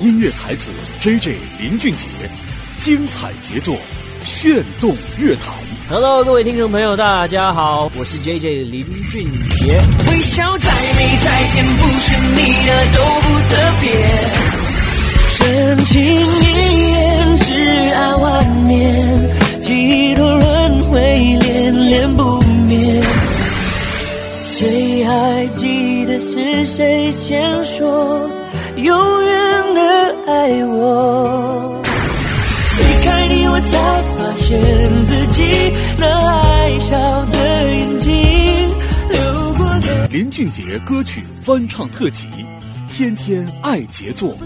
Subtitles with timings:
[0.00, 0.70] 音乐才子
[1.00, 2.06] J J 林俊杰，
[2.76, 3.76] 精彩杰作，
[4.22, 5.52] 炫动乐坛。
[5.90, 9.24] Hello，各位听众朋友，大家好，我是 J J 林俊
[9.58, 9.76] 杰。
[10.08, 13.90] 微笑再美再甜，不是你的都不特别。
[15.30, 21.00] 深情一眼，挚爱万年，几多轮回，
[21.42, 23.02] 恋恋不灭。
[24.54, 28.30] 谁还记得是谁先说
[28.76, 29.27] 永远的
[30.28, 31.80] 爱我？
[32.76, 34.60] 离开你，我才发现
[35.06, 38.12] 自己那爱笑的眼睛
[39.08, 40.06] 流过的。
[40.08, 42.28] 林俊杰歌曲翻唱特辑，
[42.94, 44.36] 天天爱杰作。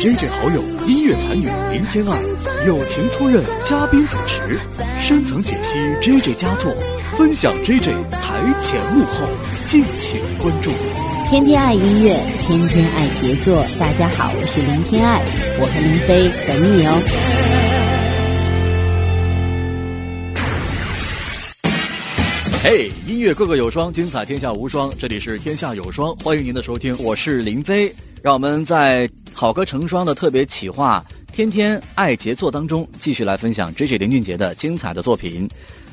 [0.00, 2.18] J J 好友音乐才女林天爱
[2.66, 4.58] 友情出任嘉宾主持，
[4.98, 6.72] 深层解析 J J 佳作，
[7.14, 9.28] 分享 J J 台前幕后，
[9.66, 10.70] 敬请关注。
[11.28, 12.16] 天天爱音乐，
[12.46, 13.66] 天天爱杰作。
[13.80, 15.20] 大家好，我是林天爱，
[15.58, 17.02] 我和林飞等你哦。
[22.62, 24.88] 嘿，音乐个个有双，精彩天下无双。
[25.00, 27.92] 这里是天下有双，欢迎您的收听，我是林飞。
[28.22, 35.48] 让我们在好歌成双的特别企划《天天爱杰作》当中，继续来分享 J J 林俊杰的精彩的作品。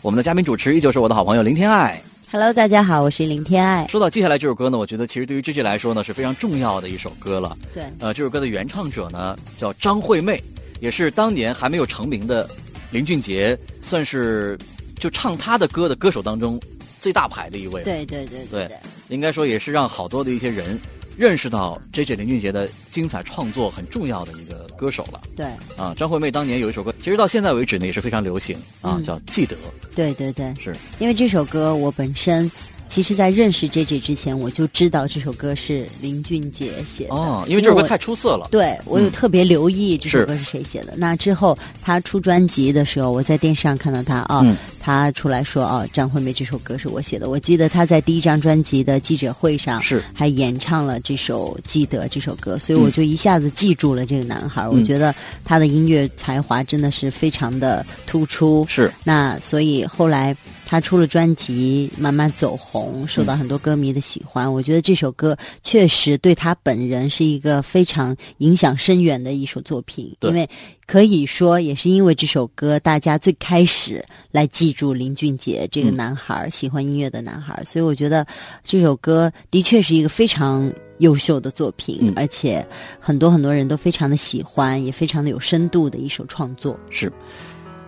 [0.00, 2.00] 我们的嘉宾主持依旧是我的好朋友林天爱。
[2.30, 3.86] Hello，大家好，我是林天爱。
[3.88, 7.56] 说到接下来这首歌呢，我觉得其实对于 J J 来说呢是非常重要的一首歌了。
[7.72, 10.38] 对，呃，这首歌的原唱者呢叫张惠妹，
[10.78, 12.46] 也是当年还没有成名的
[12.90, 14.58] 林俊杰，算是
[14.98, 16.60] 就唱他的歌的歌手当中
[17.00, 17.84] 最大牌的一位了。
[17.86, 18.76] 对对对对对，
[19.08, 20.78] 应该说也是让好多的一些人
[21.16, 25.20] 认识到 J J 林俊杰的精彩创作很重要的一个歌手了。
[25.36, 25.44] 对
[25.76, 29.54] 啊，张惠妹当年有一首歌，其实到现在为止呢也是非常流行啊，嗯叫《记得》。
[29.94, 32.50] 对对对，是因为这首歌我本身。
[32.88, 37.14] 其实，在认识 J J 之前，我就知道这首歌是林俊杰写的。
[37.14, 38.48] 哦，因为这首歌太出色了。
[38.50, 40.94] 对我有嗯特别留意这首歌是谁写的。
[40.96, 47.28] 那之后他出专辑的时候，我在电视上看到他啊，嗯他出来说啊，张惠妹这首歌是我写的。
[47.28, 54.66] 我记得他在第一张专辑的记者会上是还演唱了这首《记得》这首歌，所以我就一下子记住了这个男孩。
[54.66, 55.14] 我觉得
[55.44, 58.64] 他的音乐才华真的是非常的突出。
[58.66, 60.34] 是那所以后来
[60.70, 64.52] 他出了专辑，慢慢走红，受到很多歌迷的喜欢。
[64.52, 70.46] 我觉得这首歌确实对他本人是一个非常影响深远的一首作品，因为
[70.86, 77.64] 可以说也是因为这首歌，大家最开始来记住林俊杰这个嗯男孩，喜欢音乐的男孩。
[77.64, 78.26] 所以我觉得
[78.62, 80.70] 这首歌的确是一个非常。
[80.98, 82.66] 优秀的作品，嗯而且
[82.98, 86.76] 很多很多人都非常的喜欢，也非常的有深度的一首创作。
[86.90, 87.08] 是。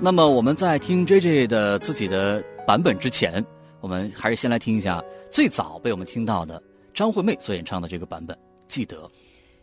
[0.00, 3.44] 那么我们在听 J J 的自己的版本之前，
[3.80, 6.62] 我们还是先来听一下最早被我们听到的
[6.94, 8.34] 张惠妹所演唱的这个版本，
[8.68, 8.96] 《记得》。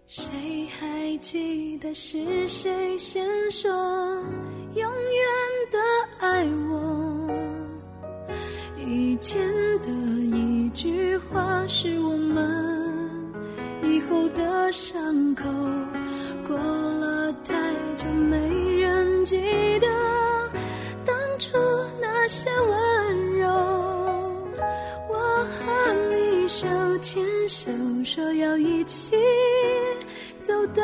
[0.07, 0.31] 谁
[0.78, 3.72] 还记得是谁先说
[4.75, 4.91] 永远
[5.72, 5.79] 的
[6.19, 7.28] 爱我？
[8.85, 9.39] 以前
[9.79, 9.89] 的
[10.35, 13.09] 一句话是我们
[13.83, 15.50] 以后的伤口，
[16.45, 18.38] 过了太久没
[18.81, 19.38] 人记
[19.79, 19.88] 得
[21.41, 21.57] 出
[22.00, 23.47] 那些温柔。
[25.09, 25.16] 我
[25.50, 26.68] 和你手
[27.00, 27.72] 牵手，
[28.06, 29.16] 说要一起
[30.40, 30.84] 走到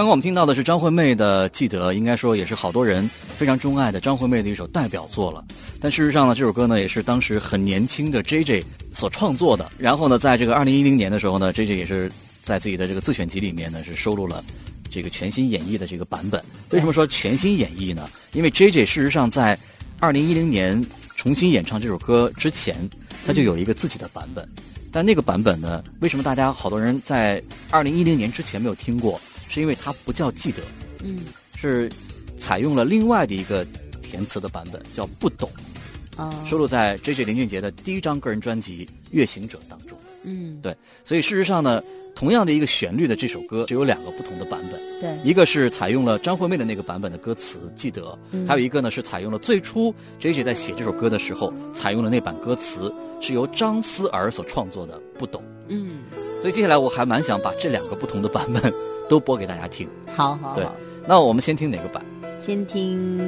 [0.00, 3.06] 刚刚我们听到的是张惠妹的《记得》，应该说也是好多人
[3.36, 5.44] 非常钟爱的张惠妹的一首代表作了。
[5.78, 9.70] 但事实上呢，这首歌呢也是当时很年轻的 J J 所创作的。
[9.76, 12.10] 然后呢，在这个二零一零年的时候呢，J J 也是
[12.42, 14.42] 在自己的这个自选集里面呢是收录了
[14.90, 16.42] 这个全新演绎的这个版本。
[16.70, 18.08] 为什么说全新演绎呢？
[18.32, 19.58] 因为 J J 事实上在
[19.98, 20.82] 二零一零年
[21.14, 22.88] 重新演唱这首歌之前，
[23.26, 24.48] 他就有一个自己的版本。
[24.90, 29.20] 但那个版本呢，为什么大家好多人在二零一零年之前没有听过？
[29.50, 30.62] 是因为它不叫记得，
[31.02, 31.18] 嗯，
[31.56, 31.90] 是
[32.38, 33.66] 采用了另外的一个
[34.00, 35.50] 填词的版本，叫不懂，
[36.16, 39.98] 哦，收录在 J J 林俊杰的第一张个人专辑《月行者》当中。
[40.22, 41.82] 嗯，对，所以事实上呢，
[42.14, 44.78] 同样的一个旋律的这首歌，只有两个不同的版本。
[45.00, 48.02] 对，一个是采用了张惠妹的那个版本的歌词《记得》，
[48.32, 56.00] 嗯还有一个呢是采用了最初 J J 在写这首歌的时候采用了那版歌词，是由张思儿所创作的《不懂嗯，》。
[56.42, 58.72] 所以接下来我还蛮想把这两个不同的版本
[59.10, 59.88] 都播给大家听。
[60.06, 60.64] 对好好对，
[61.06, 62.02] 那我们先听哪个版？
[62.38, 63.18] 先听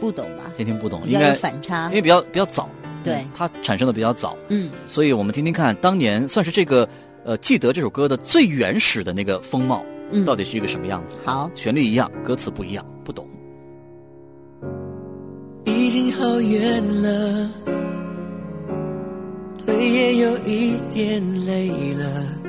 [0.00, 2.68] 不懂吧，先听不懂，比较有应该反差因为，比较比较早，
[3.02, 6.88] 对嗯它产生的比较早，嗯，所以我们听听看，当年算是这个
[7.24, 11.18] 呃记得这首歌的最原始的那个风貌，嗯到底是一个什么样子？
[11.24, 13.28] 好，旋律一样，歌词不一样，不懂。
[15.66, 17.50] 已经好远了，
[19.66, 22.43] 腿也有一点累了。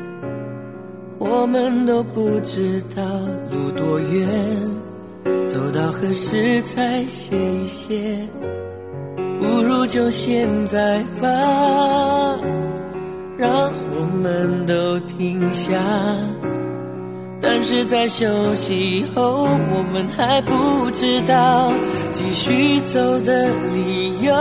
[1.17, 3.03] 我们都不知道
[3.51, 4.27] 路多远，
[5.47, 8.19] 走到何时才歇一歇？
[9.39, 11.27] 不如就现在吧，
[13.37, 15.73] 让我们都停下。
[17.41, 21.71] 但是在休息后，我们还不知道
[22.11, 24.33] 继续走的理由。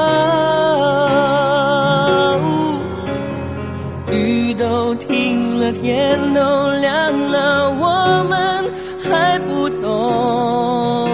[4.10, 6.40] 雨都停了，天都
[6.80, 8.64] 亮了，我们
[9.02, 11.08] 还不懂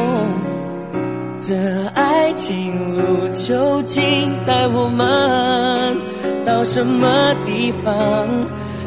[1.40, 1.54] 这
[1.94, 5.97] 爱情路究竟带我们
[6.44, 8.26] 到什么地方？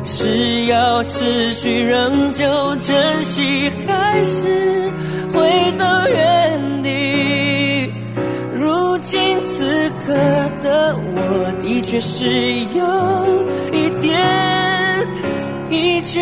[0.06, 2.46] 是要持续仍旧
[2.76, 4.92] 珍惜，还是
[5.34, 7.90] 回到原地？
[8.54, 10.14] 如今此刻
[10.62, 12.26] 的我，的确是
[12.76, 12.84] 有
[13.72, 15.10] 一点
[15.70, 16.22] 疲倦。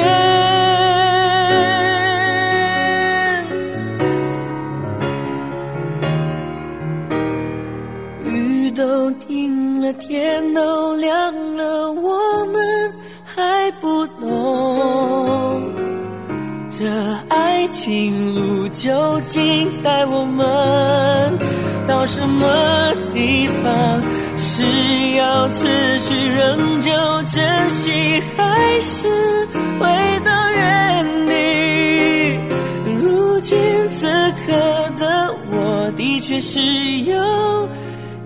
[8.24, 12.62] 雨都停了，天都亮了，我们
[13.26, 15.64] 还不懂
[16.70, 16.86] 这
[17.30, 21.38] 爱情路究竟带我们
[21.86, 24.02] 到什么地方？
[24.54, 24.64] 是
[25.16, 25.66] 要持
[26.00, 26.92] 续仍旧
[27.24, 29.08] 珍惜，还是
[29.80, 29.88] 回
[30.26, 31.32] 到原地？
[33.00, 34.10] 如今此
[34.46, 34.52] 刻
[35.00, 37.70] 的我的确是有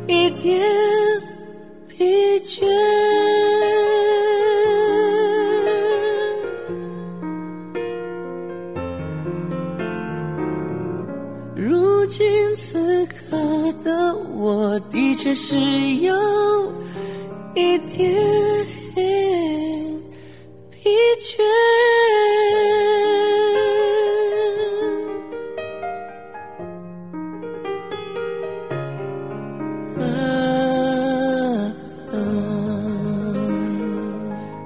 [0.08, 0.60] 一点
[1.88, 2.66] 疲倦。
[15.26, 15.56] 只是
[16.02, 16.16] 有
[17.56, 18.45] 一点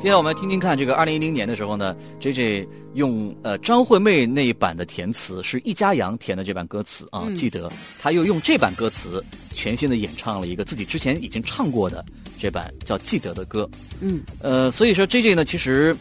[0.09, 9.23] 接下来我们来听听看，这个二零一零年的时候呢，J J 用呃张惠妹那一版的填词，是易家扬填的这版歌词啊，记得他又用这版歌词
[9.53, 12.03] 全新的演唱了一个自己之前已经唱过的
[12.39, 13.69] 这版叫《记得》的歌。
[13.99, 15.95] 嗯，呃，所以说 J J 呢，其实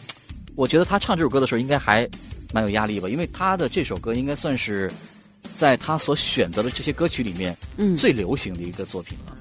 [0.55, 2.09] 我觉得他唱这首歌的时候应该还
[2.51, 4.91] 蛮有压力吧，因为他的这首歌应该算是
[5.55, 9.35] 在他所选择的这些歌曲里面，嗯最流行的一个作品了。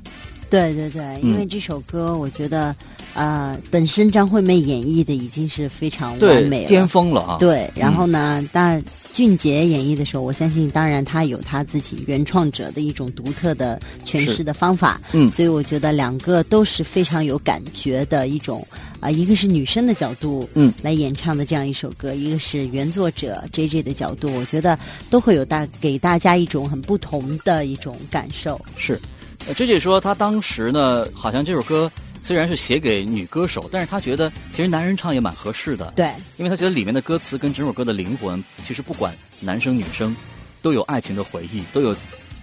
[0.51, 2.75] 对对对，因为这首歌，我觉得，
[3.15, 7.37] 呃，本身张惠妹演绎的已经是非常完美，了，巅峰了啊！
[7.39, 15.31] 对，然后呢，但俊杰演绎的时候，我相信，当然他有他自己原创者的一种独特的诠释的方法，嗯。
[15.31, 18.67] 所以我觉得两个都是非常有感觉的一种
[19.01, 24.79] 啊、一个是女生的角度，嗯，来演唱的这样一首歌，一个是原作者 J J 的角度，我觉得
[25.09, 29.01] 都会有大给大家一种很不同的一种感受，是，
[29.49, 31.91] 呃，J J 说他当时呢，好像这首歌
[32.23, 40.15] 虽然是写给女歌手，但是他觉得其实男人唱也蛮合适的，对，因为他觉得里面的歌词跟整首歌的灵魂，其实不管男生女生，
[40.61, 41.97] 都有爱情的回忆，都有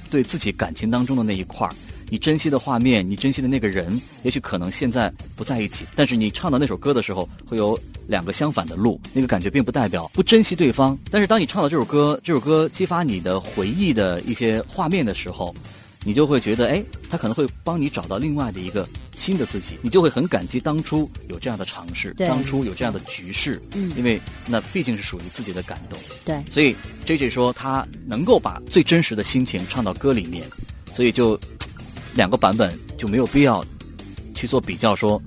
[0.09, 1.75] 对自己感情当中的那一块儿。
[2.09, 8.99] 你珍惜的画面，你珍惜的那个人，也许可能现在不在一起，但是你唱到那首歌的时候，会有两个相反的路。
[9.13, 15.53] 那个感觉并不代表不珍惜对方，但是当你唱到这首歌，这首歌激发你的回忆的一些画面的时候，
[16.05, 22.27] 你就会觉得，哎，他可能会帮你找到另外的一个新的自己，你就会很感激当初有这样的尝试，对。
[22.27, 23.91] 当初有这样的局势，嗯。
[23.97, 25.97] 因为那毕竟是属于自己的感动。
[26.23, 30.47] 对，所以 J J 说他能够把最真实的心情唱到歌里面，
[30.93, 31.39] 所以就
[32.13, 33.65] 两个版本就没有必要
[34.35, 35.19] 去做比较，说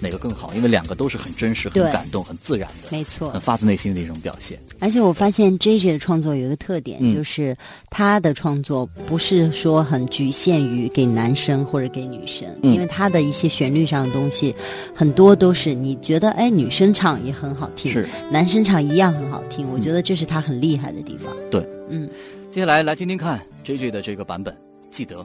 [0.00, 3.30] 哪个更好，因为两个都是很真实、很感动、很自然的、没错。
[3.30, 4.58] 很，发自内心的一种表现。
[4.78, 7.14] 而且我发现 J J 的创作有一个特点，嗯。
[7.14, 7.56] 就是
[7.90, 12.72] 他的创作不是说很局限于给男生或者给女生，嗯。
[12.74, 14.54] 因为他的一些旋律上的东西，
[14.94, 18.08] 很多都是你觉得哎女生唱也很好听，是。
[18.30, 21.34] 男生唱一样很好听，我觉得这是他很厉害的地方。
[21.50, 22.08] 对，嗯，
[22.50, 24.54] 接下来来听听看 J J 的这个版本，
[24.90, 25.24] 记得。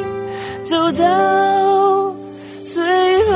[0.71, 2.15] 走到
[2.65, 2.81] 最
[3.25, 3.35] 后。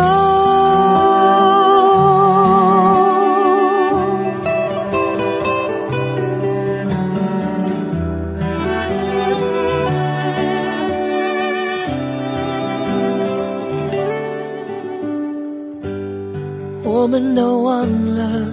[16.86, 18.46] 我们都忘了。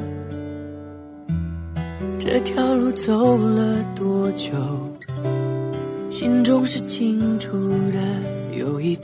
[2.19, 4.51] 这条路走了多久？
[6.11, 7.72] 心中是清楚，